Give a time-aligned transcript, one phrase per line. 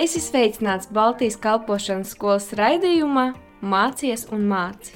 [0.00, 3.24] Es esmu sveicināts Baltijas kalpošanas skolas raidījumā
[3.60, 4.94] Mācies un māci.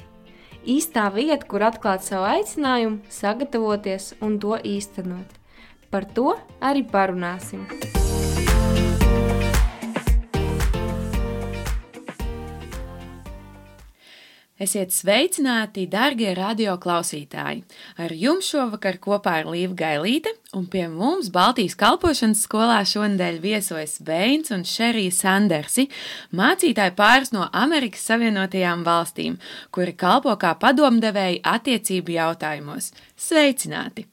[0.65, 5.37] Īstā vieta, kur atklāt savu aicinājumu, sagatavoties un to īstenot.
[5.93, 7.67] Par to arī parunāsim.
[14.55, 17.65] Esiet sveicināti, darbie radioklausītāji!
[17.99, 23.97] Ar jums šovakar kopā ir Līva Gailīte, un pie mums Baltijas kalpošanas skolā šonadēļ viesojas
[24.07, 25.89] Veins un Šerija Sandersi,
[26.31, 29.35] mācītāji pāris no Amerikas Savienotajām valstīm,
[29.75, 32.93] kuri kalpo kā padomdevēji attiecību jautājumos.
[33.19, 34.07] Sveicināti!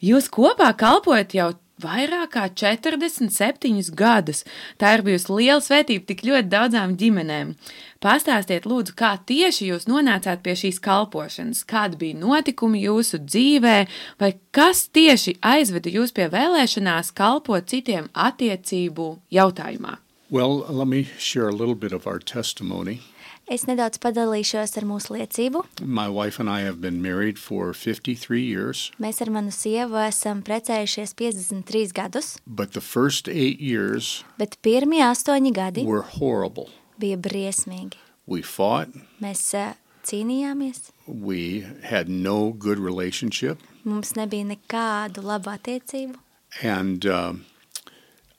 [0.00, 4.44] Jūs kopā kalpojat jau vairāk kā 47 gadus.
[4.80, 7.54] Tā ir bijusi liela svētība tik ļoti daudzām ģimenēm.
[8.00, 13.74] Pastāstiet, lūdzu, kā tieši jūs nonācāt pie šīs kalpošanas, kādi bija notikumi jūsu dzīvē,
[14.16, 19.98] vai kas tieši aizveda jūs pie vēlēšanās kalpot citiem attiecību jautājumā?
[20.30, 23.02] Well, let me share a little bit of our testimony.
[23.50, 25.66] Es nedaudz padalīšos ar mūsu liecību.
[25.84, 30.40] My wife and I have been married for 53 years, Mēs ar manu sievu esam
[30.40, 36.70] precējušies 53 gadus, but the first eight years bet pirmie astoņi gadi were horrible.
[37.00, 37.98] Bija briesmīgi.
[38.30, 39.72] We fought, Mēs eh,
[40.06, 46.18] cīnījāmies, we had no good relationship, mums nebija nekādu labu attiecību,
[46.62, 47.44] and um,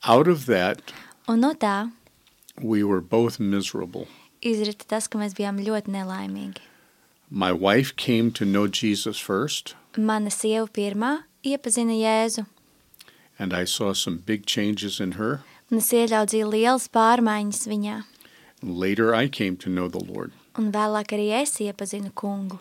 [0.03, 0.93] out of that,
[1.27, 1.91] un no tā
[2.61, 4.07] we were both miserable.
[4.41, 6.61] izrita tas, ka mēs bijām ļoti nelaimīgi.
[7.29, 12.45] My wife came to know Jesus first, Mana sieva pirmā iepazina Jēzu,
[13.39, 15.41] and I saw some big changes in her.
[15.71, 18.01] un es ieraudzīju lielas pārmaiņas viņā,
[18.63, 20.31] Later, I came to know the Lord.
[20.57, 22.59] un vēlāk arī es iepazinu kungu.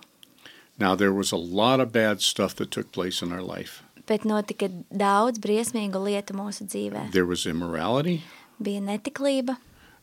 [0.78, 3.82] Now, there was a lot of bad stuff that took place in our life.
[4.06, 7.10] Bet notika daudz briesmīgu lietu mūsu dzīvē.
[7.12, 8.22] There was immorality,
[8.62, 9.56] Bija netiklība,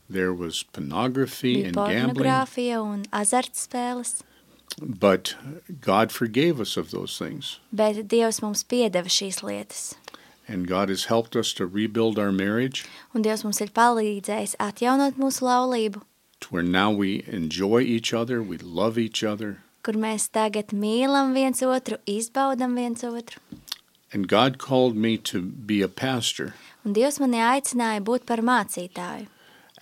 [0.08, 4.22] there was pornography bija and gambling, pornogrāfija un azartspēles,
[4.80, 5.34] but
[5.80, 7.58] God forgave us of those things.
[7.72, 9.94] bet Dievs mums piedeva šīs lietas.
[10.48, 15.18] And God has helped us to rebuild our marriage Un Dievs mums ir palīdzējis atjaunot
[15.20, 16.02] mūsu laulību,
[16.40, 21.34] to where now we enjoy each other, we love each other, kur mēs tagad mīlam
[21.34, 23.38] viens otru, izbaudam viens otru.
[24.10, 26.54] and God called me to be a pastor.
[26.84, 29.26] Un Dievs mani aicināja būt par mācītāju.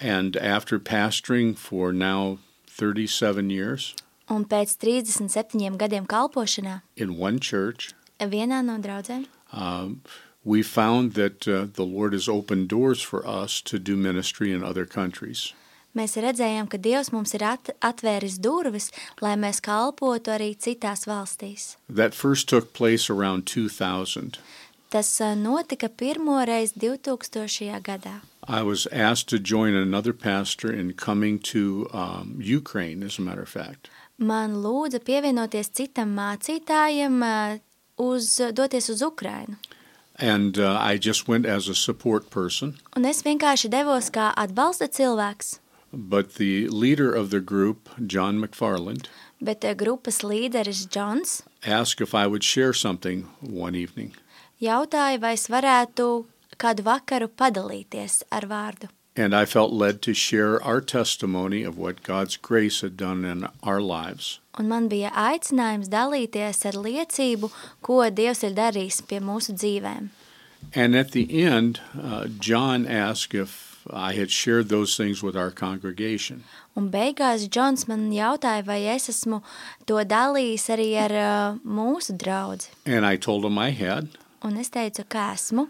[0.01, 3.95] And after pastoring for now 37 years
[4.29, 10.01] Un pēc 37 gadiem kalpošanā in one church, vienā no draudzēm um,
[10.47, 14.63] we found that uh, the Lord has opened doors for us to do ministry in
[14.63, 15.53] other countries.
[15.97, 18.91] mēs redzējām, ka Dievs mums ir at atvēris durvis,
[19.25, 21.77] lai mēs kalpotu arī citās valstīs.
[21.89, 24.39] That first took place around 2000.
[24.93, 27.81] Tas ā, notika pirmoreiz 2000.
[27.83, 28.21] gadā.
[28.47, 33.43] I was asked to join another pastor in coming to um, Ukraine, as a matter
[33.43, 33.89] of fact.
[34.19, 37.61] Man lūdza pievienoties citam mācītājam, ā,
[37.99, 39.57] uz, doties uz Ukrainu.
[40.19, 42.77] And uh, I just went as a support person.
[42.97, 45.59] Un es vienkārši devos kā atbalsta cilvēks,
[45.93, 49.07] But the leader of the group, John McFarland,
[49.41, 54.13] bet ā, grupas līderis Džons asked if I would share something one evening.
[54.61, 56.27] jautāja, vai es varētu
[56.59, 58.89] kādu vakaru padalīties ar vārdu.
[59.17, 63.49] And I felt led to share our testimony of what God's grace had done in
[63.63, 64.41] our lives.
[64.59, 67.51] Un man bija aicinājums dalīties ar liecību,
[67.83, 70.11] ko Dievs ir darījis pie mūsu dzīvēm.
[70.75, 75.51] And at the end, uh, John asked if I had shared those things with our
[75.51, 76.45] congregation.
[76.77, 79.43] Un beigās Džons man jautāja, vai es esmu
[79.87, 82.69] to dalījis arī ar uh, mūsu draugu.
[82.85, 84.09] And I told him I had.
[84.43, 85.69] Un es teicu, ka esmu.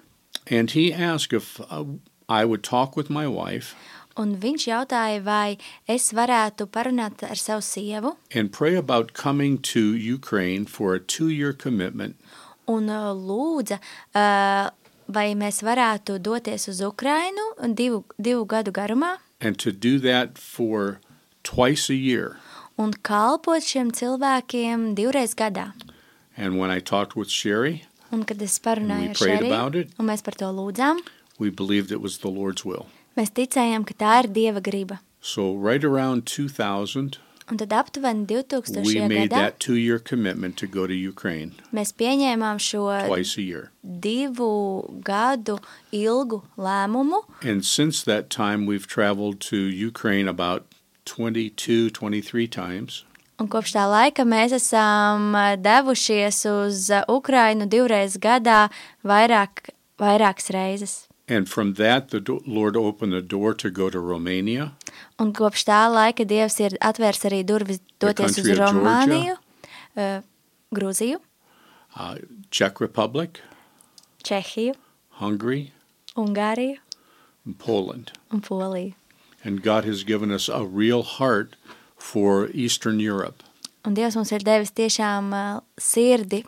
[0.50, 1.84] And he asked if uh,
[2.28, 3.74] I would talk with my wife
[4.16, 9.80] Un viņš jautāja, vai es varētu parunāt ar savu sievu and pray about coming to
[9.94, 12.16] Ukraine for a two year commitment
[12.66, 13.76] un uh, lūdza,
[14.16, 14.70] uh,
[15.06, 17.44] vai mēs varētu doties uz Ukrainu
[17.76, 20.98] divu, divu gadu garumā and to do that for
[21.44, 22.38] twice a year.
[22.78, 25.72] un kalpot šiem cilvēkiem divreiz gadā.
[26.36, 29.74] And when I talked with Sherry, Un kad es We parunāju ar prayed Šeriju, about
[29.76, 29.88] it.
[29.98, 31.00] un mēs par to lūdzām,
[31.38, 32.86] we believed it was the Lord's will.
[33.16, 34.98] mēs ticējām, ka tā ir Dieva griba.
[35.20, 37.18] So, right around 2000,
[37.48, 38.84] Un tad aptuveni 2000.
[38.84, 43.38] we made gadā that two year commitment to go to Ukraine mēs pieņēmām šo twice
[43.38, 43.70] a year.
[43.84, 44.50] divu
[45.04, 45.58] gadu
[45.92, 50.64] ilgu lēmumu, And since that time, we've traveled to Ukraine about
[51.04, 53.04] 22, 23 times.
[53.38, 58.70] un kopš tā laika mēs esam ā, devušies uz ā, Ukrainu divreiz gadā
[59.04, 59.68] vairāk,
[60.00, 61.06] vairākas reizes.
[61.28, 64.72] And from that, the do- Lord opened the door to go to Romania.
[65.18, 68.78] Un kopš tā laika Dievs ir atvērs arī durvis doties uz country of Georgia.
[68.78, 69.36] Romāniju,
[69.96, 70.20] uh,
[70.74, 71.18] Grūziju,
[71.96, 72.14] uh,
[72.50, 73.40] Czech Republic,
[74.22, 74.74] Čehiju,
[75.18, 75.72] Hungary,
[76.16, 76.76] Ungāriju
[77.44, 78.12] and Poland.
[78.30, 78.94] un Poliju.
[79.44, 81.56] And God has given us a real heart
[81.96, 83.42] for Eastern Europe.
[83.84, 86.44] Un Dievs mums ir devis tiešām uh, sirdi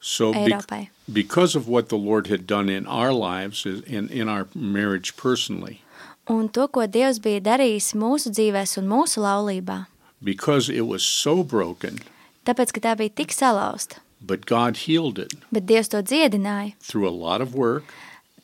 [0.00, 0.88] So, be- Eiropai.
[1.12, 5.16] because of what the Lord had done in our lives, is- in, in our marriage
[5.16, 5.82] personally,
[6.28, 9.86] Un to, ko Dievs bija darījis mūsu dzīvēs un mūsu laulībā,
[10.22, 11.98] because it was so broken,
[12.46, 15.34] tāpēc, ka tā bija tik salauzta, but God healed it.
[15.52, 16.74] Bet Dievs to dziedināja.
[16.80, 17.84] Through a lot of work,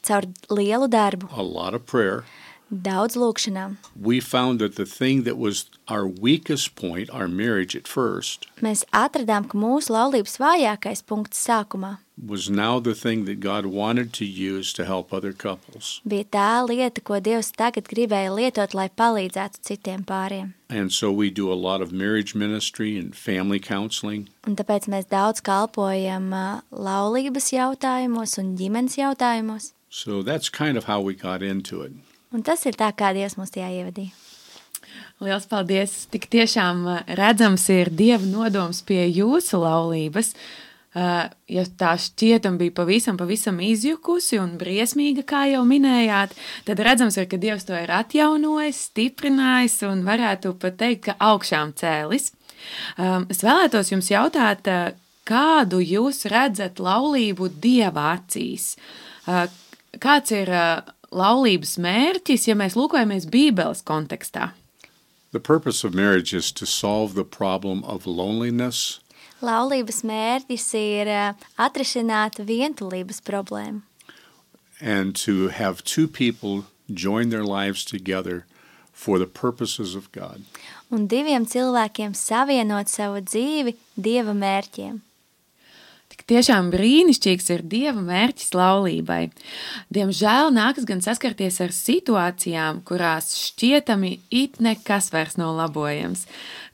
[0.03, 2.25] caur lielu darbu, a lot of prayer.
[2.71, 3.77] Daudz lūkšanām.
[3.95, 8.85] We found that the thing that was our weakest point, our marriage at first, Mēs
[8.93, 14.25] atradām, ka mūsu laulības vājākais punkts sākumā was now the thing that God wanted to
[14.25, 16.01] use to help other couples.
[16.09, 20.55] bija tā lieta, ko Dievs tagad gribēja lietot, lai palīdzētu citiem pāriem.
[20.71, 24.29] And so we do a lot of marriage ministry and family counseling.
[24.47, 29.73] Un tāpēc mēs daudz kalpojam ā, laulības jautājumos un ģimenes jautājumos.
[29.91, 31.93] So that's kind of how we got into it.
[32.37, 34.13] Un tas ir tā, kā Dievs mums tajā ievadīja.
[35.25, 35.97] Liels paldies!
[36.13, 40.35] Tik tiešām uh, redzams ir Dieva nodoms pie jūsu laulības.
[40.37, 40.65] Uh,
[40.97, 46.33] Ja tā šķietam bija pavisam, pavisam izjukusi un briesmīga, kā jau minējāt,
[46.65, 51.75] tad redzams, ir, ka Dievs to ir atjaunojis, stiprinājis un varētu pat teikt, ka augšām
[51.77, 52.31] cēlis.
[52.97, 54.97] Um, Es vēlētos jums jautāt, uh,
[55.29, 58.77] kādu jūs redzat laulību Dieva acīs?
[59.97, 60.51] Kāds ir
[61.17, 64.53] laulības mērķis, ja mēs lūkojamies Bībeles kontekstā?
[65.33, 69.01] The purpose of marriage is to solve the problem of loneliness
[69.45, 71.25] Laulības mērķis ir ā,
[71.61, 73.83] atrisināt vientulības problēmu
[74.81, 78.45] and to have two people join their lives together
[78.93, 80.45] for the purposes of God.
[80.91, 85.01] un diviem cilvēkiem savienot savu dzīvi Dieva mērķiem.
[86.17, 89.27] Tik tiešām brīnišķīgs ir dieva mērķis laulībai.
[89.93, 96.25] Diemžēl nākas gan saskarties ar situācijām, kurās šķietami it nekas vairs nav labojams,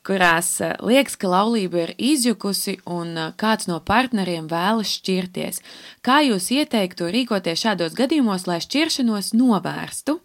[0.06, 5.58] kurās eh, liekas, ka laulība ir izjukusi un eh, kāds no partneriem vēlas šķirties.
[6.06, 10.20] Kā jūs ieteiktu rīkoties šādos gadījumos, lai šķiršanos novērstu?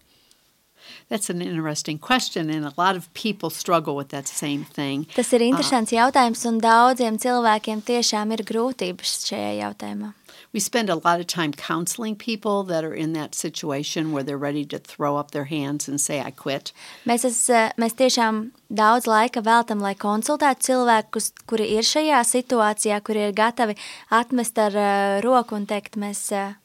[1.10, 5.08] That's an interesting question, and a lot of people struggle with that same thing.
[5.16, 10.12] Tas ir interesants jautājums, un daudziem cilvēkiem tiešām ir grūtības šajā jautājumā.
[10.52, 14.38] We spend a lot of time counseling people that are in that situation where they're
[14.38, 16.74] ready to throw up their hands and say, I quit.
[17.06, 23.00] Mēs, es, eh, mēs tiešām daudz laika veltam, lai konsultētu cilvēkus, kuri ir šajā situācijā,
[23.04, 23.78] kuri ir gatavi
[24.12, 26.56] atmest ar uh, roku un teikt, mēs uh,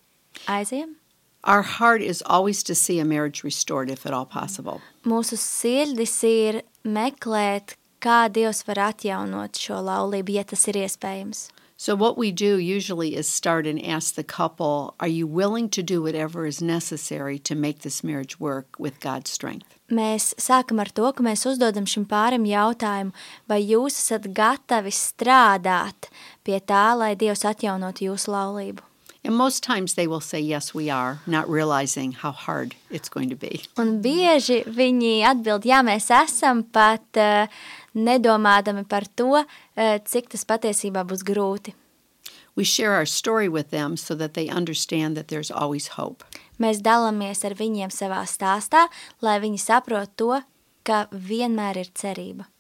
[0.47, 0.97] aizējam.
[1.45, 4.81] Our heart is always to see a marriage restored if at all possible.
[5.05, 11.49] Mūsu sirdis ir meklēt, kā Dievs var atjaunot šo laulību, ja tas ir iespējams.
[11.77, 15.83] So, what we do usually is start and ask the couple, Are you willing to
[15.83, 19.67] do whatever is necessary to make this marriage work with God's strength?
[19.91, 23.11] Mēs sākam ar to, ka mēs uzdodam šim pārim jautājumu,
[23.51, 26.07] vai jūs esat gatavi strādāt
[26.47, 28.92] pie tā, lai Dievs atjaunotu jūsu laulību.
[29.25, 33.29] And most times they will say, Yes, we are, not realizing how hard it's going
[33.31, 33.63] to be.
[33.79, 37.47] Un bieži viņi atbild, jā, mēs esam pat uh,
[37.95, 41.77] nedomādami par to, uh, cik tas patiesībā būs grūti.
[42.55, 46.25] We share our story with them so that they understand that there's always hope.
[46.59, 48.89] Mēs dalāmies ar viņiem savā stāstā,
[49.23, 50.43] lai viņi saprot to,
[50.85, 52.51] ka vienmēr ir cerība.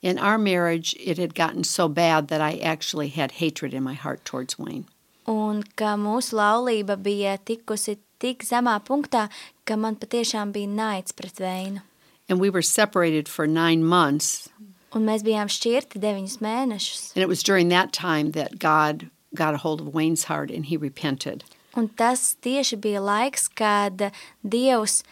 [0.00, 3.94] In our marriage, it had gotten so bad that I actually had hatred in my
[3.94, 4.86] heart towards Wayne.
[5.30, 9.28] Un ka mūsu laulība bija tikusi tik zemā punktā,
[9.64, 11.82] ka man patiešām bija naids pret Veinu.
[12.28, 14.48] And we were separated for nine months.
[14.92, 17.12] Un mēs bijām šķirti deviņus mēnešus.
[17.16, 20.66] And it was during that time that God got a hold of Wayne's heart and
[20.66, 21.44] he repented.
[21.74, 24.10] Un tas tieši bija laiks, kad
[24.44, 25.02] Dievs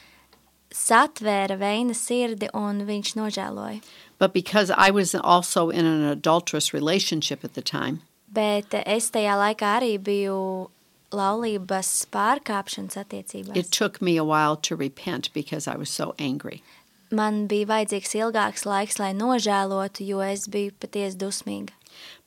[0.71, 3.81] satvēra Veina sirdi un viņš nožēloja.
[4.19, 9.35] But because I was also in an adulterous relationship at the time, Bet es tajā
[9.39, 10.71] laikā arī biju
[11.11, 13.57] laulības pārkāpšanas attiecībās.
[13.57, 16.63] it took me a while to repent because I was so angry.
[17.11, 21.71] Man bija vajadzīgs ilgāks laiks, lai nožēlotu, jo es biju patiesi dusmīga.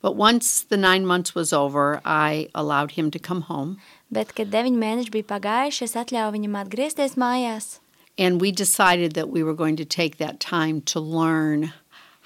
[0.02, 3.78] But once the nine months was over, I allowed him to come home.
[4.12, 7.78] Bet, kad deviņi mēneši bija pagājuši, es atļāvu viņam atgriezties mājās.
[8.18, 11.72] And we decided that we were going to take that time to learn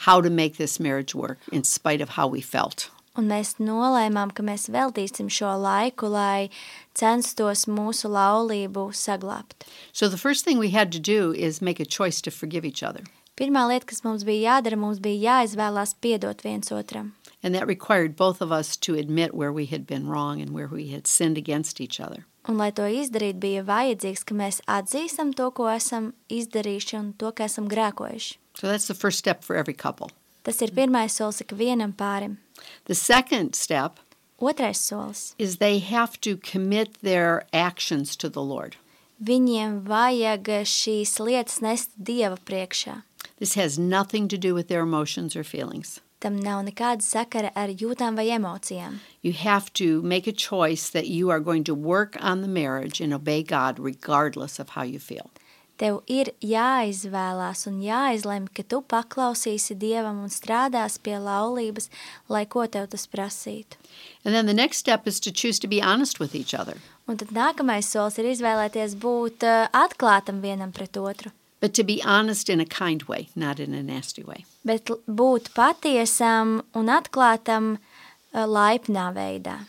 [0.04, 2.90] how to make this marriage work in spite of how we felt.
[3.18, 6.50] Un mēs nolēmām, ka mēs veltīsim šo laiku, lai
[6.94, 9.66] censtos mūsu laulību saglabāt.
[9.92, 12.82] So the first thing we had to do is make a choice to forgive each
[12.82, 13.02] other.
[13.38, 17.12] Pirmā lieta, kas mums bija jādara, mums bija jāizvēlās piedot viens otram.
[17.42, 20.66] And that required both of us to admit where we had been wrong and where
[20.66, 22.24] we had sinned against each other.
[22.48, 27.30] Un, lai to izdarītu, bija vajadzīgs, ka mēs atzīstam to, ko esam izdarījuši un to,
[27.30, 28.38] ka esam grēkojuši.
[28.58, 30.10] So that's the first step for every couple.
[30.48, 32.38] Tas ir pirmais solis ikvienam pārim.
[32.86, 33.98] The second step
[34.40, 38.76] Otrais solis is they have to commit their actions to the Lord.-
[39.30, 43.02] viņiem vajag šīs lietas nest Dieva priekšā.
[43.36, 46.00] This has nothing to do with their emotions or feelings.
[46.18, 49.00] Tam nav nekāda sakara ar jūtām vai emocijām.
[49.20, 53.02] You have to make a choice that you are going to work on the marriage
[53.02, 55.30] and obey God regardless of how you feel.
[55.78, 61.86] Tev ir jāizvēlās un jāizlemj, ka tu paklausīsi Dievam un strādās pie laulības,
[62.28, 63.78] lai ko tev tas prasītu.
[64.24, 66.76] And then the next step is to choose to be honest with each other,
[67.08, 71.30] Un tad nākamais solis ir izvēlēties būt eh, atklātam vienam pret otru,
[71.60, 74.44] but to be honest in a kind way, not in a nasty way.
[74.64, 79.60] bet būt patiesam un atklātam eh, laipnā veidā.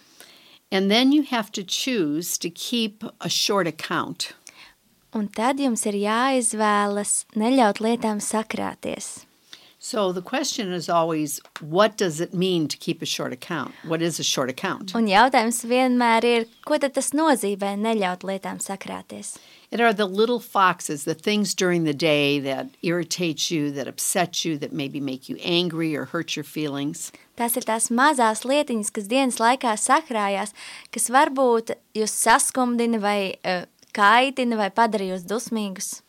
[0.71, 4.33] And then you have to choose to keep a short account.
[5.17, 9.25] Un tad jums ir jāizvēlas neļaut lietām sakrāties.
[9.81, 13.73] So the question is always what does it mean to keep a short account?
[13.85, 14.93] What is a short account?
[14.93, 19.37] Un jautājums vienmēr ir, ko tad tas nozīmē neļaut lietām sakrāties?
[19.71, 24.43] It are the little foxes, the things during the day that irritate you, that upset
[24.43, 27.13] you, that maybe make you angry or hurt your feelings.
[27.39, 30.51] Tās ir tās mazās lietiņas, kas dienas laikā sakrājās,
[30.91, 33.63] kas varbūt jūs saskumdina vai uh,
[33.93, 36.01] kaitina vai padara jūs dusmīgus.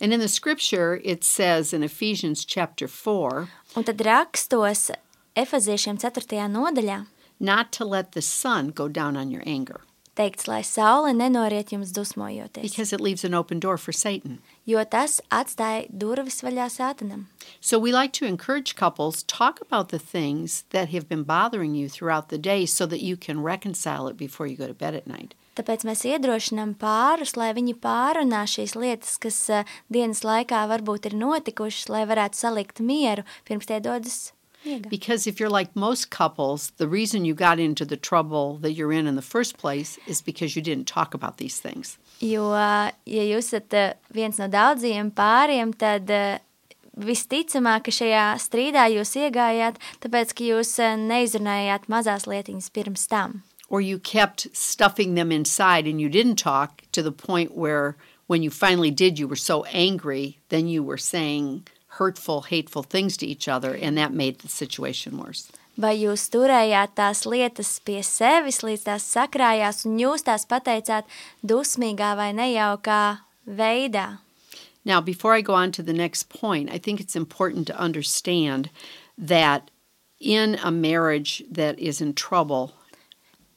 [0.00, 4.90] And in the scripture, it says in Ephesians chapter 4 Un tad rakstos
[5.36, 6.48] Efeziešiem 4.
[6.48, 7.06] nodaļā
[7.38, 9.80] not to let the sun go down on your anger
[10.16, 14.40] teikts, lai saule nenoriet jums dusmojoties, because it leaves an open door for Satan.
[14.64, 17.26] jo tas atstāja durvis vaļā sātanam.
[17.60, 21.88] So we like to encourage couples talk about the things that have been bothering you
[21.88, 25.06] throughout the day so that you can reconcile it before you go to bed at
[25.06, 25.34] night.
[25.56, 31.16] Tāpēc mēs iedrošinām pārus, lai viņi pārunā šīs lietas, kas eh, dienas laikā varbūt ir
[31.16, 34.34] notikušas, lai varētu salikt mieru pirms tie dodas
[34.66, 34.90] miega.
[34.90, 38.92] Because if you're like most couples, the reason you got into the trouble that you're
[38.92, 41.96] in in the first place is because you didn't talk about these things.
[42.20, 46.38] Jo, ja jūs esat eh, viens no daudziem pāriem, tad eh,
[47.00, 53.40] visticamāk, ka šajā strīdā jūs iegājāt, tāpēc, ka jūs neizrunājāt mazās lietiņas pirms tam.
[53.68, 57.96] Or you kept stuffing them inside and you didn't talk to the point where
[58.26, 61.66] when you finally did, you were so angry, then you were saying
[61.98, 65.50] hurtful, hateful things to each other, and that made the situation worse.
[65.76, 71.04] Vai jūs turējāt tās lietas pie sevis, līdz tās sakrājās, un jūs tās pateicāt
[71.44, 73.02] dusmīgā vai nejaukā
[73.44, 74.06] veidā?
[74.86, 78.70] Now, before I go on to the next point, I think it's important to understand
[79.18, 79.70] that
[80.18, 82.72] in a marriage that is in trouble,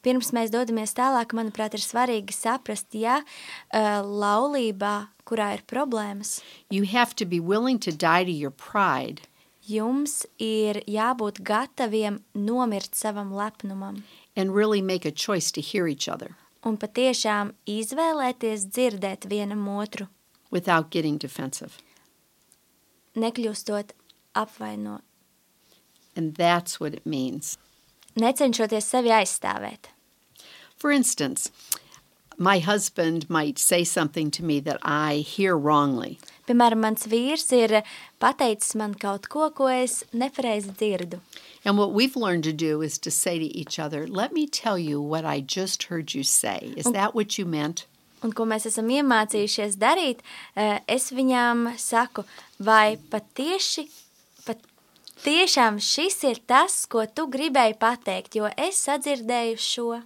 [0.06, 6.40] Pirms mēs dodamies tālāk, manuprāt, ir svarīgi saprast, ja uh, laulībā, kurā ir problēmas,
[6.70, 9.28] you have to be willing to die to your pride.
[9.70, 14.04] Jums ir jābūt gataviem nomirt savam lepnumam.
[14.36, 16.36] And really make a choice to hear each other.
[16.64, 20.08] Un patiešām izvēlēties dzirdēt vienam otru,
[20.50, 21.78] without getting defensive.
[23.16, 23.94] nekļūstot
[24.36, 25.04] apvainot,
[26.16, 27.58] And that's what it means.
[28.22, 29.92] Necenšoties sevi aizstāvēt.
[30.78, 31.52] For instance,
[32.38, 36.20] my husband might say something to me that I hear wrongly.
[36.48, 37.82] Piemēram, mans vīrs ir
[38.22, 41.20] pateicis man kaut ko, ko es nepareizi dzirdu.
[41.66, 44.80] And what we've learned to do is to say to each other, Let me tell
[44.80, 46.74] you what I just heard you say.
[46.78, 47.86] Is that what you meant?
[48.24, 50.24] Un ko mēs esam iemācījušies darīt,
[50.56, 52.26] eh, es viņām saku,
[52.60, 53.99] vai patieši, pat
[55.26, 60.02] tiešām šis ir tas, ko tu gribēji pateikt, jo es sadzirdēju šo.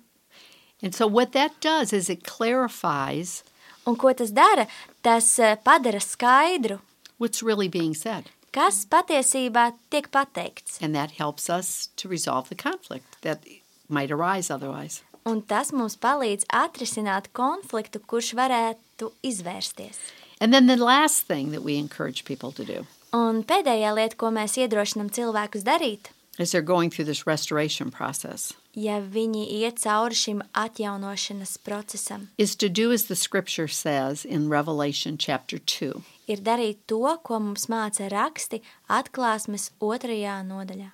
[0.84, 3.44] And so, what that does is it clarifies
[3.86, 4.68] Un ko tas dara?
[5.04, 6.80] Tas eh, padara skaidru,
[7.18, 8.30] what's really being said.
[8.54, 10.78] kas patiesībā tiek pateikts.
[10.82, 13.44] And that helps us to resolve the conflict that
[13.90, 15.02] might arise otherwise.
[15.26, 19.98] Un tas mums palīdz atrisināt konfliktu, kurš varētu izvērsties.
[20.40, 24.34] And then the last thing that we encourage people to do Un pēdējā lieta, ko
[24.34, 30.18] mēs iedrošinām cilvēkus darīt, as they're going through this restoration process ja viņi iet cauri
[30.18, 36.02] šim atjaunošanas procesam, is to do as the scripture says in Revelation chapter 2.
[36.28, 40.90] ir darīt to, ko mums māca raksti atklāsmes otrajā nodaļā.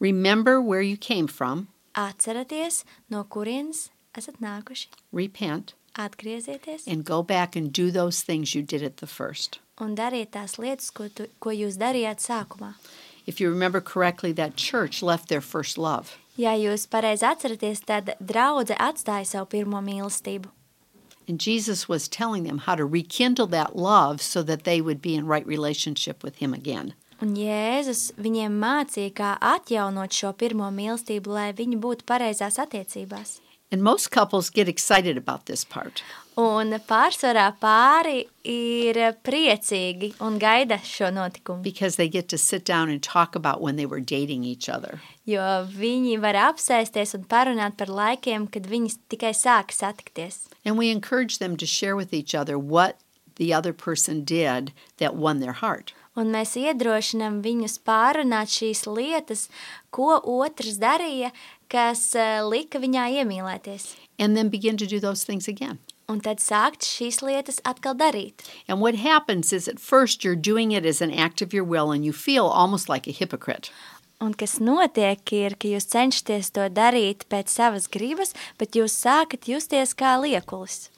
[0.00, 7.54] Remember where you came from, Atcerieties, no kurienes esat nākuši, repent, atgriezieties and go back
[7.54, 9.60] and do those things you did at the first.
[9.82, 12.74] Un dariet tās lietas, ko, tu, ko jūs darījāt sākumā.
[13.26, 16.18] If you remember correctly, that church left their first love.
[16.36, 20.48] Ja jūs pareizi atceraties, tad draudzene atstāja savu pirmo mīlestību.
[21.28, 25.14] And Jesus was telling them how to rekindle that love so that they would be
[25.14, 26.94] in right relationship with Him again.
[27.22, 33.36] Un Jēzus viņiem mācīja, kā atjaunot šo pirmo mīlestību, lai viņi būtu pareizās attiecībās.
[33.72, 36.02] And most couples get excited about this part.
[36.36, 42.88] Un pārsvarā pāri ir priecīgi un gaida šo notikumu, because they get to sit down
[42.88, 45.00] and talk about when they were dating each other.
[45.24, 50.48] jo viņi var apsēsties un parunāt par laikiem, kad viņi tikai sāka satikties.
[50.64, 52.96] And we encourage them to share with each other what
[53.36, 55.92] the other person did that won their heart.
[56.14, 59.46] Un mēs iedrošinām viņus pārunāt šīs lietas,
[59.90, 61.30] ko otrs darīja,
[61.72, 63.94] kas eh, lika viņā iemīlēties.
[64.18, 65.78] And then begin to do those things again.
[66.08, 68.44] Un tad sākt šīs lietas atkal darīt.
[68.68, 71.90] And what happens is at first you're doing it as an act of your will
[71.90, 73.70] and you feel almost like a hypocrite.
[74.20, 79.48] Un kas notiek, ir, ka jūs cenšaties to darīt pēc savas gribas, bet jūs sākat
[79.50, 80.90] justies kā liekulis.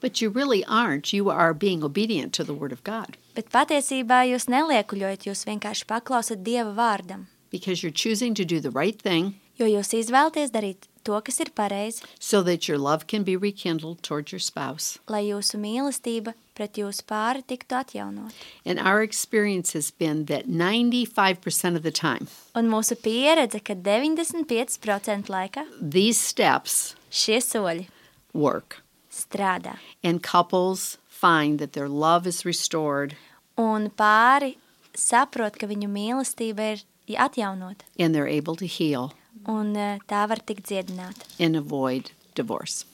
[0.00, 1.14] But you really aren't.
[1.14, 5.84] You are being obedient to the Word of God Bet patiesībā jūs neliekuļojat, jūs vienkārši
[5.90, 10.88] paklausat Dieva vārdam, because you're choosing to do the right thing jo jūs izvēlaties darīt
[11.06, 14.98] to, kas ir pareizi, so that your love can be rekindled towards your spouse.
[15.08, 18.32] lai jūsu mīlestība pret jūsu pāri tiktu atjaunot.
[18.64, 25.28] And our experience has been that 95% of the time, Un mūsu pieredze, ka 95%
[25.30, 27.86] laika these steps šie soļi
[28.34, 28.82] work.
[29.10, 29.76] strādā.
[30.02, 33.14] And couples find that their love is restored
[33.56, 34.56] Un pāri
[34.92, 36.82] saprot, ka viņu mīlestība ir
[37.16, 39.12] atjaunota, and they're able to heal
[39.48, 42.84] un eh, tā var tikt dziedināta and avoid divorce.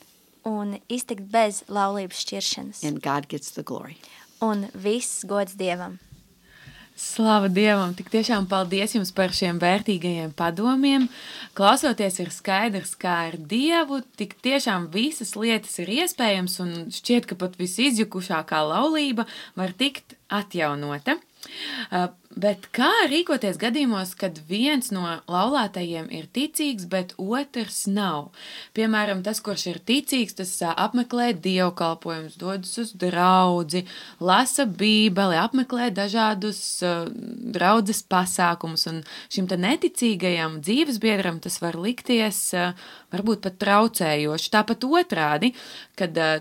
[0.44, 2.84] un iztikt bez laulības šķiršanas.
[2.86, 3.98] And God gets the glory.
[4.42, 6.00] Un viss gods Dievam.
[6.98, 7.94] Slava Dievam!
[7.96, 11.06] Tik tiešām paldies jums par šiem vērtīgajiem padomiem.
[11.56, 17.38] Klausoties, ir skaidrs, kā ar Dievu tik tiešām visas lietas ir iespējams, un šķiet, ka
[17.40, 19.24] pat visizjukušākā laulība
[19.58, 21.16] var tikt atjaunota.
[22.32, 28.30] Bet kā rīkoties gadījumos, kad viens no laulātajiem ir ticīgs, bet otrs nav?
[28.76, 33.82] Piemēram, tas, kurš ir ticīgs, tas apmeklē dievkalpojumus, dodas uz draugu,
[34.20, 42.72] lasa bībeli, apmeklē dažādus uh, draudzes pasākumus, un šim neticīgajam dzīvesbiedram tas var likties uh,
[43.12, 44.54] varbūt pat traucējoši.
[44.56, 45.52] Tāpat otrādi,
[46.00, 46.40] kad uh,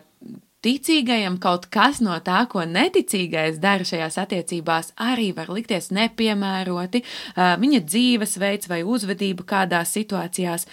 [0.65, 7.03] ticīgajam kaut kas no tā, ko neticīgais dara šajās attiecībās, arī var likties nepiemēroti,
[7.35, 10.67] viņa dzīvesveids vai uzvedība kādās situācijās.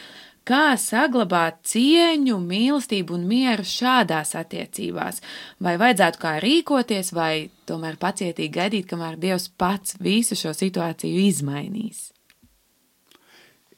[0.48, 5.20] Kā saglabāt cieņu, mīlestību un mieru šādās attiecībās?
[5.61, 12.14] Vai vajadzētu kā rīkoties, vai tomēr pacietīgi gaidīt, kamēr Dievs pats visu šo situāciju izmainīs?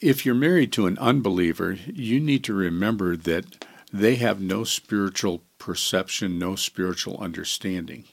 [0.01, 5.43] If you're married to an unbeliever, you need to remember that they have no spiritual
[5.59, 8.05] perception, no spiritual understanding.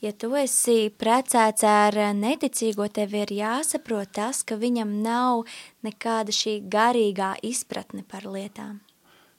[0.00, 5.44] Ja tu esi precēts ar eh, neticīgo, tev ir jāsaprot tas, ka viņam nav
[5.84, 8.80] nekāda šī garīgā izpratne par lietām.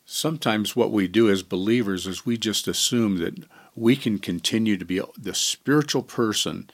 [0.05, 4.85] Sometimes what we do as believers is we just assume that we can continue to
[4.85, 6.69] be the spiritual person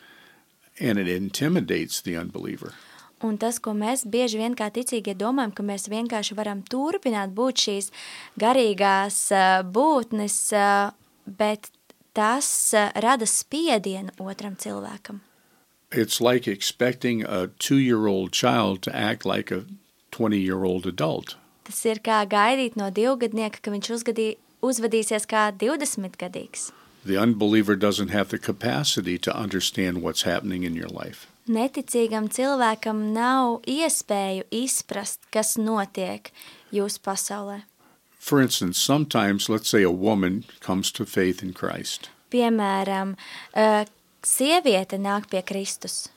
[0.80, 2.74] and it intimidates the unbeliever.
[3.26, 7.64] Un tas, ko mēs bieži vien kā ticīgie domājam, ka mēs vienkārši varam turpināt būt
[7.64, 7.88] šīs
[8.38, 10.68] garīgās ā, būtnes, ā,
[11.26, 11.72] bet
[12.14, 15.24] tas ā, rada spiedienu otram cilvēkam.
[15.92, 19.64] It's like expecting a two year old child to act like a
[20.12, 21.38] 20 year old adult.
[21.64, 24.28] Tas ir kā gaidīt no divgadnieka, ka viņš uzgadī,
[24.62, 26.72] uzvedīsies kā 20 gadīgs.
[27.06, 31.28] The unbeliever doesn't have the capacity to understand what's happening in your life.
[31.48, 36.32] Neticīgam cilvēkam nav iespēju izprast, kas notiek
[36.76, 37.62] jūsu pasaulē.
[38.20, 42.10] For instance, sometimes, let's say a woman comes to faith in Christ.
[42.30, 43.16] Piemēram,
[43.56, 43.88] ā,
[44.20, 46.10] sieviete nāk pie Kristus,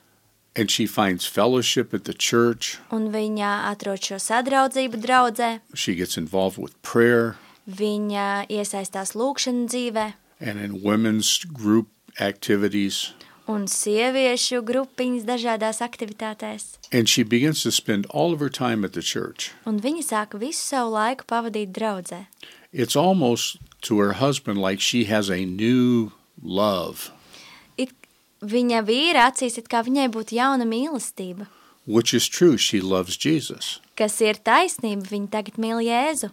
[0.53, 6.17] and she finds fellowship at the church, un viņa atrod šo sadraudzību draudzē, she gets
[6.17, 7.37] involved with prayer.
[7.63, 10.05] Viņa iesaistās lūkšana dzīvē,
[10.41, 11.87] and in women's group
[12.19, 13.13] activities,
[13.51, 18.93] un sieviešu grupiņas dažādās aktivitātēs, and she begins to spend all of her time at
[18.93, 19.51] the church.
[19.65, 22.25] un viņa sāka visu savu laiku pavadīt draudzē.
[22.73, 26.11] It's almost to her husband like she has a new
[26.41, 27.11] love.
[27.77, 27.91] It,
[28.41, 31.47] viņa vīra acīs, it kā viņai būtu jauna mīlestība.
[31.85, 32.57] which is true.
[32.57, 33.79] She loves Jesus.
[33.97, 36.29] Kas ir taisnība, viņa tagad mīl Jēzu.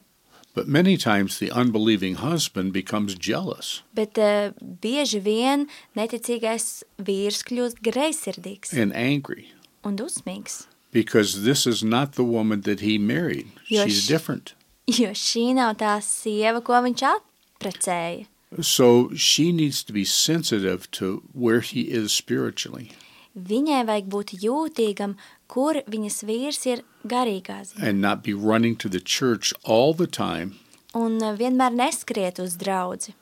[0.59, 4.51] But many times the unbelieving husband becomes jealous Bet uh,
[4.83, 9.53] bieži vien neticīgais vīrs kļūst greizsirdīgs and angry
[9.85, 13.47] un dusmīgs, because this is not the woman that he married.
[13.69, 13.87] Yes.
[13.87, 14.55] She's different.
[14.89, 18.27] jo šī nav tā sieva, ko viņš apprecēja.
[18.61, 22.91] So she needs to be sensitive to where he is spiritually
[23.39, 25.15] Viņai vajag būt jūtīgam,
[25.47, 30.07] kur viņas vīrs ir garīgā ziņā, and not be running to the church all the
[30.07, 30.57] time,
[30.95, 33.15] un uh, vienmēr neskriet uz draudzi,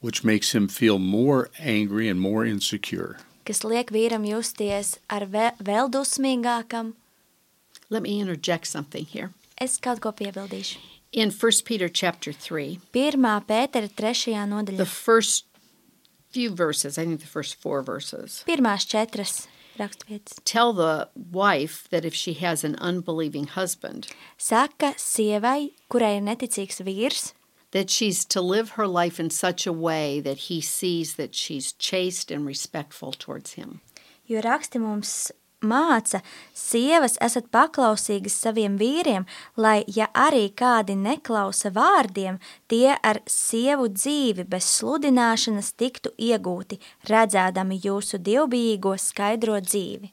[0.00, 3.18] which makes him feel more angry and more insecure.
[3.44, 6.94] kas liek vīram justies ar vēl, vēl dusmīgākam.
[7.90, 9.30] Let me interject something here.
[9.60, 10.78] Es kaut ko piebildīšu.
[11.12, 14.86] In 1 Peter chapter 3, Pirmā pētera trešajā the nodaļā.
[14.86, 15.44] first
[16.32, 19.46] few verses, I think the first four verses, Pirmās četras
[19.78, 20.38] raksturvietas.
[20.44, 26.80] tell the wife that if she has an unbelieving husband, Saka sievai, kurai ir neticīgs
[26.82, 27.32] vīrs,
[27.72, 31.72] that she's to live her life in such a way that he sees that she's
[31.72, 33.80] chaste and respectful towards him.
[34.26, 36.20] jo raksti mums māca,
[36.54, 44.44] sievas esat paklausīgas saviem vīriem, lai, ja arī kādi neklausa vārdiem, tie ar sievu dzīvi
[44.48, 50.12] bez sludināšanas tiktu iegūti, redzēdami jūsu dievbijīgo skaidro dzīvi.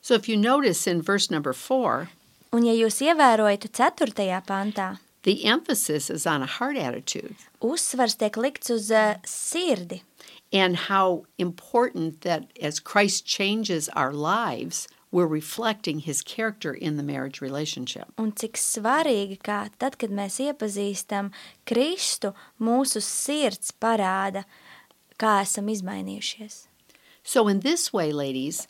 [0.00, 2.08] So if you notice in verse number 4,
[2.54, 4.40] Un ja jūs ievērojat 4.
[4.46, 10.00] pantā, the emphasis is on a heart attitude uzsvars tiek likts uz uh, sirdi,
[10.52, 17.02] and how important that as Christ changes our lives, we're reflecting his character in the
[17.02, 18.06] marriage relationship.
[18.18, 21.30] un cik svarīgi, kā tad, kad mēs iepazīstam
[21.66, 24.44] Kristu, mūsu sirds parāda,
[25.18, 26.66] kā esam izmainījušies.
[27.22, 28.66] So, in this way, ladies,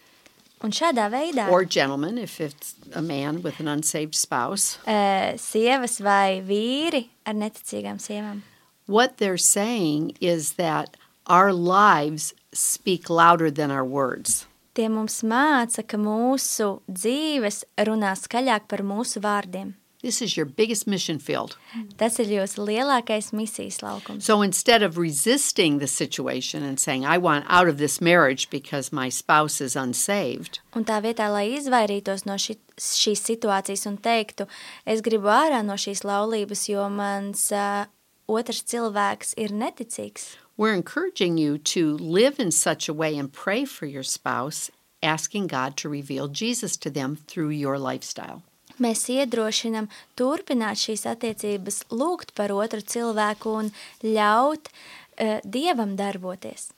[0.62, 6.00] Un šādā veidā or gentlemen, if it's a man with an unsaved spouse, uh, sievas
[6.00, 8.40] vai vīri ar neticīgām sievām.
[8.86, 14.46] what they're saying is that our lives speak louder than our words.
[14.76, 19.74] Tie mums māca, ka mūsu dzīves runā skaļāk par mūsu vārdiem.
[20.02, 21.56] This is your biggest mission field.
[21.96, 24.22] Tas ir jūsu lielākais misijas laukums.
[24.22, 28.92] So instead of resisting the situation and saying, I want out of this marriage because
[28.92, 34.46] my spouse is unsaved, Un tā vietā, lai izvairītos no ši, šīs situācijas un teiktu,
[34.84, 37.88] es gribu ārā no šīs laulības, jo mans uh,
[38.28, 40.36] otrs cilvēks ir neticīgs.
[40.56, 44.70] we're encouraging you to live in such a way and pray for your spouse,
[45.02, 48.42] asking God to reveal Jesus to them through your lifestyle.
[48.76, 49.88] Mēs iedrošinam
[50.20, 53.70] turpināt šīs attiecības, lūgt par otru cilvēku un
[54.04, 56.75] ļaut uh, Dievam darboties.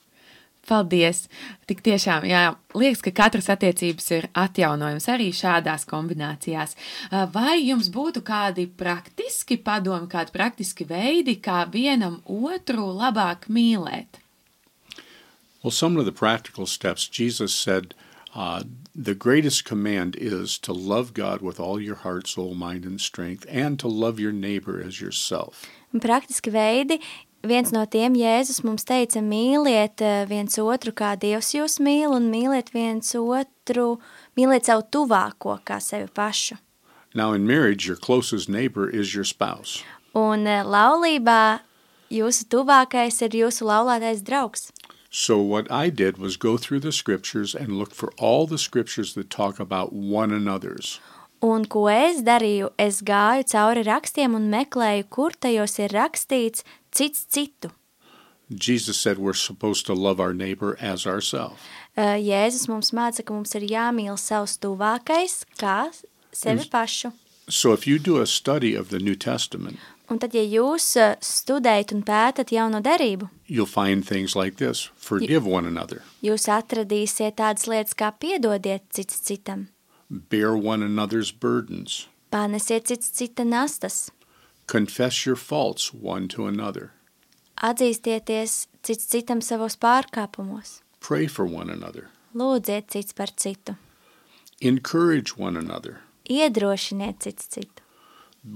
[0.69, 1.25] Paldies!
[1.69, 2.43] Tik tiešām, jā,
[2.77, 6.77] liekas, ka katras attiecības ir atjaunojums arī šādās kombinācijās.
[7.33, 14.21] Vai jums būtu kādi praktiski padomi, kādi praktiski veidi, kā vienam otru labāk mīlēt?
[15.63, 17.95] Well, some of the practical steps, Jesus said,
[18.35, 18.63] uh,
[18.95, 23.47] the greatest command is to love God with all your heart, soul, mind, and strength,
[23.49, 25.67] and to love your neighbor as yourself.
[25.95, 27.01] Un praktiski veidi,
[27.43, 32.31] viens no tiem Jēzus mums teica, mīliet eh, viens otru, kā Dievs jūs mīl, un
[32.33, 33.99] mīliet viens otru,
[34.39, 36.59] mīliet savu tuvāko kā sevi pašu.
[37.15, 39.83] Now, in marriage, your closest neighbor is your spouse.
[40.15, 41.61] Un eh, laulībā
[42.11, 44.71] jūsu tuvākais ir jūsu laulātais draugs.
[45.11, 49.15] So, what I did was go through the scriptures and look for all the scriptures
[49.15, 51.01] that talk about one another's.
[51.41, 52.73] Un ko es darīju?
[52.77, 57.71] Es gāju cauri rakstiem un meklēju, kur tajos ir rakstīts cits citu.
[58.51, 61.61] Jesus said we're supposed to love our neighbor as ourselves.
[61.97, 65.91] Eh, Jēzus mums māca, ka mums ir jāmīl savs tuvākais kā
[66.33, 67.13] sevi pašu.
[67.51, 71.17] So, if you do a study of the New Testament, Un tad, ja jūs eh,
[71.21, 77.37] studējat un pētat jauno derību, you'll find things like this forgive one another, jūs atradīsiet
[77.37, 79.67] tādas lietas kā piedodiet cits citam,
[80.09, 84.09] bear one another's burdens, pārnesiet cits cita nastas,
[84.69, 86.93] confess your faults one to another,
[87.69, 93.77] atzīstieties cits citam savos pārkāpumos, pray for one another, lūdziet cits par citu,
[94.61, 96.01] encourage one another,
[96.31, 97.83] iedrošiniet cits citu,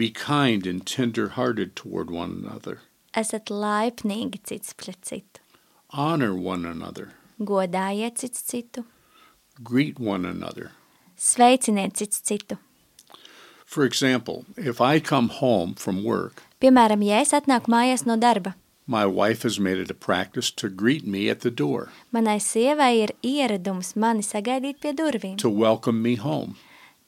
[0.03, 2.79] be kind and tender hearted toward one another,
[3.15, 5.41] esat laipnīgi cits pret citu,
[5.91, 7.09] honor one another,
[7.41, 8.85] godājiet cits citu,
[9.63, 10.71] greet one another.
[11.17, 12.59] sveiciniet cits citu.
[13.73, 18.53] For example, if I come home from work Piemēram, ja es atnāku mājās no darba,
[18.87, 22.91] My wife has made it a practice to greet me at the door, Manai sievai
[23.05, 26.57] ir ieradums mani sagaidīt pie durvīm, to welcome me home.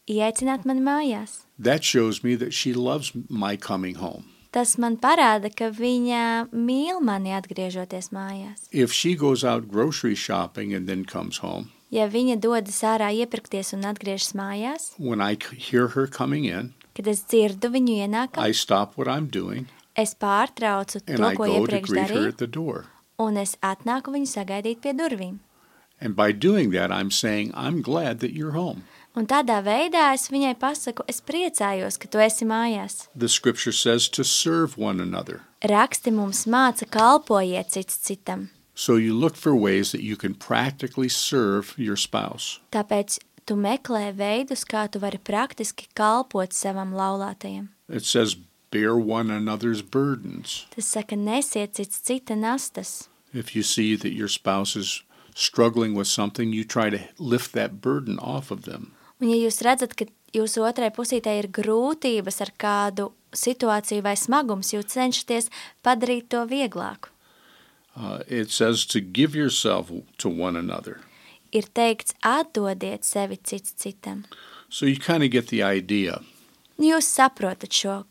[0.08, 1.42] ieaicināt mani mājās.
[1.58, 4.24] That shows me that she loves my coming home.
[4.52, 8.68] Tas man parāda, ka viņa mīl mani atgriežoties mājās.
[8.72, 13.70] If she goes out grocery shopping and then comes home, Ja viņa dodas ārā iepirkties
[13.76, 18.52] un atgriežas mājās, when I hear her coming in, kad es dzirdu viņu ienākumu, I
[18.52, 22.16] stop what I'm doing es pārtraucu and to, I ko go to iepriekš greet her
[22.16, 22.86] darīju, at the door.
[23.18, 25.38] un es atnāku viņu sagaidīt pie durvīm.
[26.00, 28.82] And by doing that, I'm saying, I'm glad that you're home.
[29.14, 33.06] Un tādā veidā es viņai pasaku, es priecājos, ka tu esi mājās.
[33.14, 35.42] The scripture says to serve one another.
[35.62, 38.48] Raksti mums māca kalpojiet cits citam.
[38.74, 42.58] So you look for ways that you can practically serve your spouse.
[42.72, 47.68] Tāpēc tu meklē veidus, kā tu vari praktiski kalpot savam laulātajam.
[47.88, 48.36] It says,
[48.70, 50.66] bear one another's burdens.
[50.74, 53.08] Tas saka, nesiet cits cita nastas.
[53.32, 55.02] If you see that your spouse is
[55.34, 58.92] struggling with something, you try to lift that burden off of them.
[59.22, 64.74] Un ja jūs redzat, ka jūsu otrai pusītē ir grūtības ar kādu situāciju vai smagums,
[64.74, 65.50] jūs cenšaties
[65.86, 67.13] padarīt to vieglāku.
[67.96, 71.00] Uh, it says to give yourself to one another.
[71.52, 74.24] Ir teikts, atdodiet sevi cits citam.
[74.68, 76.20] So you kind of get the idea.
[76.78, 78.04] Jūs saprotat šo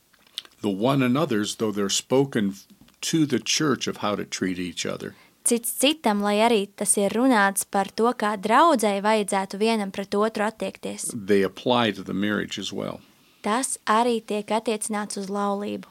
[0.61, 2.55] The one another's, though they're spoken
[3.01, 7.09] to the church of how to treat each other, cits citam, lai arī tas ir
[7.11, 11.11] runāts par to, kā draudzēji vajadzētu vienam pret otru attiekties.
[11.13, 13.01] they apply to the marriage as well.
[13.41, 15.83] Tas arī tiek attiecināts uz laulību.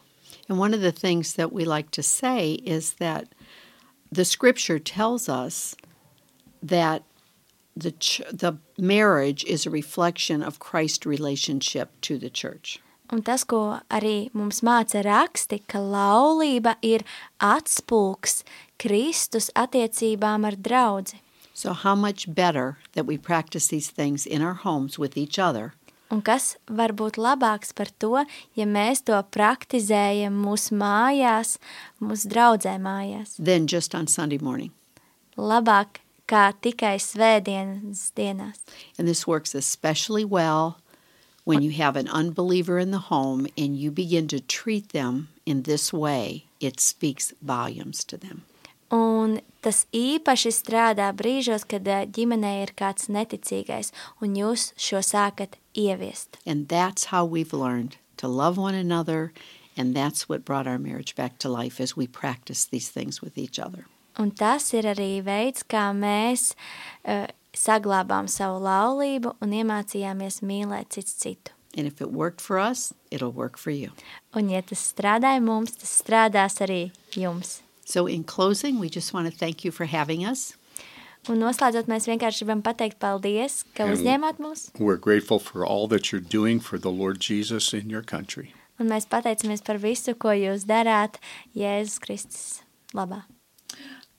[0.49, 3.29] And one of the things that we like to say is that
[4.13, 5.75] the scripture tells us
[6.63, 7.03] that
[7.75, 12.79] the ch- the marriage is a reflection of Christ's relationship to the church.
[13.11, 17.05] Un tas, ko arī mums māca raksti, ka laulība ir
[17.41, 18.43] atspūgs
[18.79, 21.21] Kristus attiecībām ar draudzi.
[21.55, 25.75] So how much better that we practice these things in our homes with each other
[26.13, 28.21] Un kas var būt labāks par to,
[28.59, 31.57] ja mēs to praktizējam mūsu mājās,
[32.05, 33.37] mūsu draudzē mājās?
[33.39, 34.73] than just on Sunday morning.
[35.37, 38.61] Labāk kā tikai svētdienas dienās.
[38.99, 40.77] And this works especially well
[41.45, 45.63] when you have an unbeliever in the home and you begin to treat them in
[45.63, 46.45] this way.
[46.61, 48.45] It speaks volumes to them.
[48.91, 55.59] Un tas īpaši strādā brīžos, kad ā, ģimenē ir kāds neticīgais, un jūs šo sākat
[55.75, 56.39] ieviest.
[56.47, 59.33] And that's how we've learned to love one another.
[59.77, 63.39] And that's what brought our marriage back to life as we practice these things with
[63.39, 63.87] each other.
[64.19, 66.53] Un tas ir arī veids, kā mēs
[67.09, 67.25] uh,
[67.57, 71.57] saglabājām savu laulību un iemācījāmies mīlēt cits citu.
[71.77, 73.93] And if it worked for us, it'll work for you.
[74.37, 77.63] Un, ja tas strādāja mums, tas strādās arī jums.
[77.93, 80.55] So, in closing, we just want to thank you for having us.
[81.29, 84.63] Un noslēdzot, mēs vienkārši gribam pateikt paldies, ka Un- uzņēmāt mūs.
[84.81, 88.55] We're grateful for all that you're doing for the Lord Jesus in your country.
[88.81, 91.21] Un mēs pateicamies par visu, ko jūs darāt
[91.55, 92.47] Jēzus Kristus
[92.97, 93.21] labā.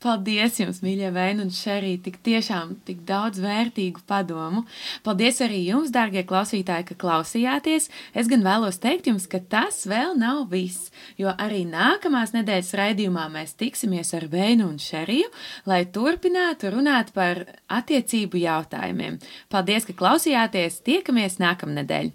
[0.04, 4.66] Paldies jums, mīļie Vēni un Šerī, tik tiešām tik daudz vērtīgu padomu.
[5.06, 7.88] Paldies arī jums, dārgie klausītāji, ka klausījāties.
[8.12, 13.30] Es gan vēlos teikt jums, ka tas vēl nav viss, jo arī nākamās nedēļas raidījumā
[13.32, 15.30] mēs tiksimies ar Vēnu un Šeriju,
[15.70, 19.16] lai turpinātu runāt par attiecību jautājumiem.
[19.48, 20.82] Paldies, ka klausījāties!
[20.84, 22.12] Tiekamies nākamnedēļ!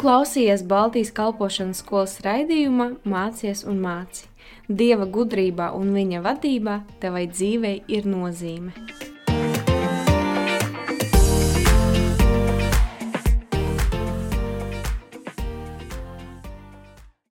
[0.00, 4.30] Tu klausies Baltijas kalpošanas skolas raidījumā Mācies un māci.
[4.80, 8.72] Dieva gudrībā un viņa vadībā tevai dzīvei ir nozīme.